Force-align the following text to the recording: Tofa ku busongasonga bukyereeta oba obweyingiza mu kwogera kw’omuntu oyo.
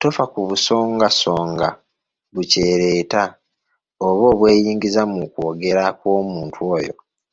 Tofa 0.00 0.24
ku 0.32 0.40
busongasonga 0.48 1.68
bukyereeta 2.34 3.22
oba 4.06 4.24
obweyingiza 4.32 5.02
mu 5.12 5.20
kwogera 5.32 5.84
kw’omuntu 5.98 6.58
oyo. 6.76 6.94